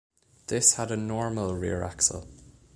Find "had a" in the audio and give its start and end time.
0.77-0.97